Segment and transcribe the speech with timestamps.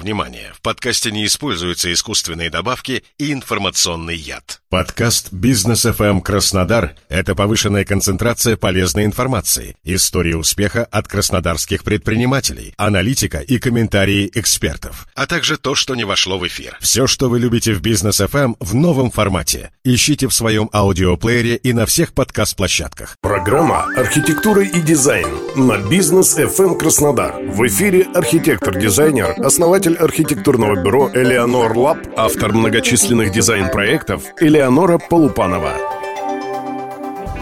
[0.00, 0.50] Внимание!
[0.54, 4.62] В подкасте не используются искусственные добавки и информационный яд.
[4.70, 13.40] Подкаст «Бизнес FM Краснодар»— это повышенная концентрация полезной информации, истории успеха от краснодарских предпринимателей, аналитика
[13.40, 16.78] и комментарии экспертов, а также то, что не вошло в эфир.
[16.80, 19.70] Все, что вы любите в «Бизнес FM» в новом формате.
[19.84, 23.16] Ищите в своем аудиоплеере и на всех подкаст-площадках.
[23.20, 27.34] Программа «Архитектура и дизайн» на «Бизнес FM Краснодар».
[27.42, 35.72] В эфире архитектор-дизайнер, основатель архитектурного бюро «Элеонор Лаб», автор многочисленных дизайн-проектов Элеонора Полупанова.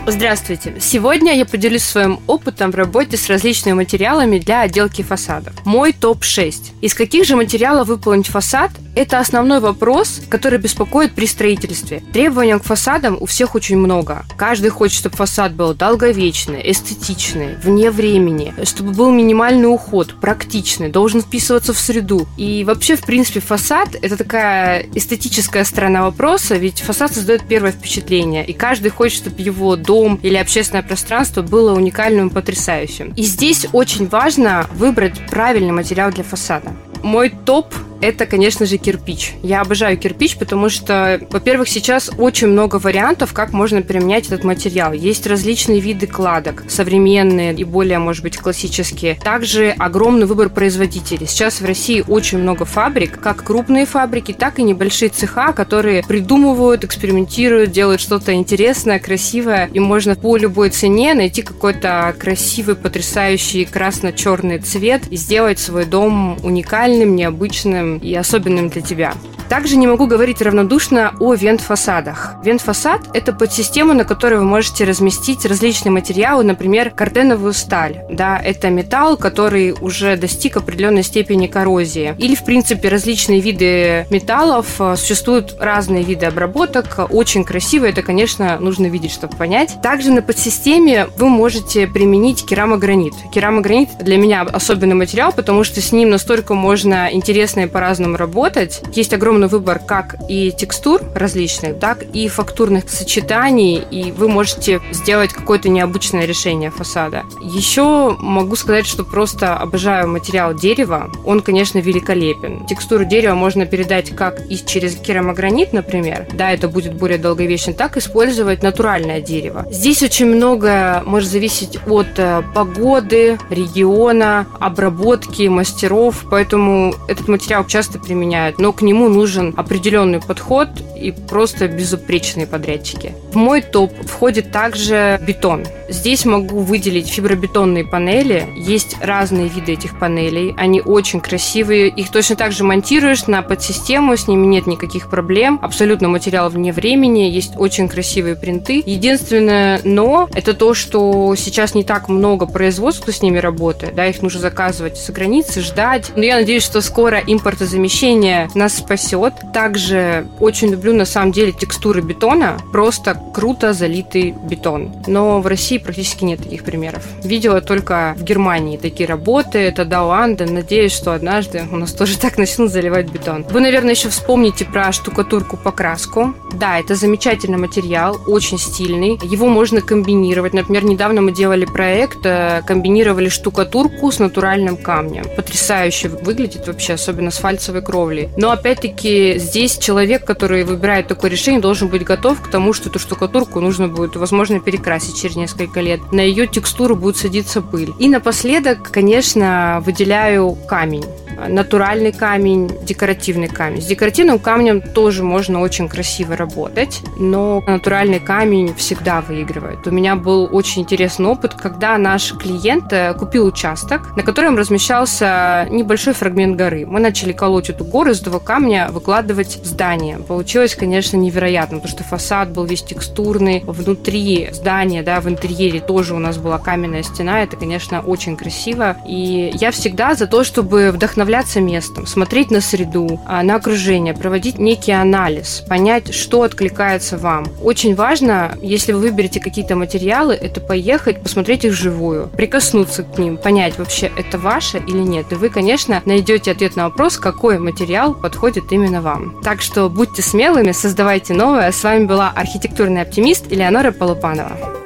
[0.07, 0.75] Здравствуйте!
[0.81, 5.53] Сегодня я поделюсь своим опытом в работе с различными материалами для отделки фасадов.
[5.67, 6.55] Мой топ-6.
[6.81, 12.03] Из каких же материалов выполнить фасад– это основной вопрос, который беспокоит при строительстве.
[12.13, 14.25] Требований к фасадам у всех очень много.
[14.37, 21.21] Каждый хочет, чтобы фасад был долговечный, эстетичный, вне времени, чтобы был минимальный уход, практичный, должен
[21.23, 22.27] вписываться в среду.
[22.37, 28.45] И вообще, в принципе, фасад– это такая эстетическая сторона вопроса, ведь фасад создает первое впечатление,
[28.45, 33.13] и каждый хочет, чтобы его дом или общественное пространство было уникальным и потрясающим.
[33.17, 36.73] И здесь очень важно выбрать правильный материал для фасада.
[37.05, 39.35] Мой топ это, конечно же, кирпич.
[39.43, 44.93] Я обожаю кирпич, потому что, во-первых, сейчас очень много вариантов, как можно применять этот материал.
[44.93, 49.17] Есть различные виды кладок, современные и более, может быть, классические.
[49.17, 51.27] Также огромный выбор производителей.
[51.27, 56.85] Сейчас в России очень много фабрик, как крупные фабрики, так и небольшие цеха, которые придумывают,
[56.85, 64.59] экспериментируют, делают что-то интересное, красивое, и можно по любой цене найти какой-то красивый, потрясающий красно-черный
[64.59, 69.15] цвет и сделать свой дом уникальным, необычным, и особенным для тебя.
[69.49, 72.35] Также не могу говорить равнодушно о вент-фасадах.
[72.45, 78.01] Вент-фасад– это подсистема, на которой вы можете разместить различные материалы, например, картеновую сталь.
[78.11, 82.15] Да, это металл, который уже достиг определенной степени коррозии.
[82.19, 84.67] Или, в принципе, различные виды металлов.
[84.97, 87.07] Существуют разные виды обработок.
[87.11, 87.87] Очень красиво.
[87.87, 89.77] Это, конечно, нужно видеть, чтобы понять.
[89.83, 93.15] Также на подсистеме вы можете применить керамогранит.
[93.33, 98.83] Керамогранит для меня особенный материал, потому что с ним настолько можно интересно и по-разному работать.
[98.93, 104.81] Есть огромное огромный выбор как и текстур различных, так и фактурных сочетаний, и вы можете
[104.93, 107.23] сделать какое-то необычное решение фасада.
[107.41, 111.11] Еще могу сказать, что просто обожаю материал дерева.
[111.25, 112.67] Он, конечно, великолепен.
[112.67, 117.97] Текстуру дерева можно передать как и через керамогранит, например, да, это будет более долговечно, так
[117.97, 119.67] использовать натуральное дерево.
[119.71, 127.99] Здесь очень много может зависеть от э, погоды, региона, обработки, мастеров, поэтому этот материал часто
[127.99, 133.15] применяют, но к нему нужно нужен определенный подход и просто безупречные подрядчики.
[133.33, 135.65] В мой топ входит также бетон.
[135.89, 138.49] Здесь могу выделить фибробетонные панели.
[138.57, 140.55] Есть разные виды этих панелей.
[140.57, 141.89] Они очень красивые.
[141.89, 145.59] Их точно так же монтируешь на подсистему, с ними нет никаких проблем.
[145.63, 147.31] Абсолютно материал вне времени.
[147.31, 148.83] Есть очень красивые принты.
[148.85, 153.95] Единственное но это то, что сейчас не так много производства с ними работает.
[153.95, 156.13] Да, их нужно заказывать за границы, ждать.
[156.15, 159.35] Но я надеюсь, что скоро импортозамещение нас спасет.
[159.53, 162.59] Также очень люблю на самом деле текстуры бетона.
[162.73, 164.95] Просто круто залитый бетон.
[165.07, 167.05] Но в России практически нет таких примеров.
[167.23, 169.59] Видела только в Германии такие работы.
[169.59, 170.47] Это Дауанда.
[170.47, 173.45] Надеюсь, что однажды у нас тоже так начнут заливать бетон.
[173.51, 176.35] Вы, наверное, еще вспомните про штукатурку-покраску.
[176.53, 179.19] Да, это замечательный материал, очень стильный.
[179.23, 180.55] Его можно комбинировать.
[180.55, 185.25] Например, недавно мы делали проект, э, комбинировали штукатурку с натуральным камнем.
[185.37, 188.29] Потрясающе выглядит вообще, особенно с фальцевой кровлей.
[188.37, 192.99] Но опять-таки здесь человек, который выбирает такое решение, должен быть готов к тому, что эту
[192.99, 197.93] штукатурку нужно будет, возможно, перекрасить через несколько лет, на ее текстуру будет садиться пыль.
[197.99, 201.05] И напоследок, конечно, выделяю камень
[201.47, 203.81] натуральный камень, декоративный камень.
[203.81, 209.87] С декоративным камнем тоже можно очень красиво работать, но натуральный камень всегда выигрывает.
[209.87, 215.67] У меня был очень интересный опыт, когда наш клиент э, купил участок, на котором размещался
[215.71, 216.87] небольшой фрагмент горы.
[216.87, 220.19] Мы начали колоть эту гору из этого камня, выкладывать здание.
[220.19, 223.63] Получилось, конечно, невероятно, потому что фасад был весь текстурный.
[223.65, 227.43] Внутри здания, да, в интерьере тоже у нас была каменная стена.
[227.43, 228.97] Это, конечно, очень красиво.
[229.07, 234.15] И я всегда за то, чтобы вдохновлять вдохновляться местом, смотреть на среду, а, на окружение,
[234.15, 237.47] проводить некий анализ, понять, что откликается вам.
[237.63, 243.37] Очень важно, если вы выберете какие-то материалы, это поехать, посмотреть их вживую, прикоснуться к ним,
[243.37, 245.27] понять вообще, это ваше или нет.
[245.31, 249.43] И вы, конечно, найдете ответ на вопрос, какой материал подходит именно вам.
[249.45, 251.71] Так что будьте смелыми, создавайте новое.
[251.73, 254.78] С вами была архитектурный оптимист Элеонора Полупанова.